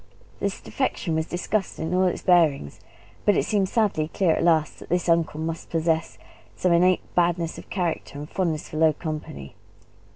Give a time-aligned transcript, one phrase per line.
[0.39, 2.79] The defection was discussed in all its bearings,
[3.23, 6.17] but it seemed sadly clear at last that this uncle must possess
[6.55, 9.53] some innate badness of character and fondness for low company.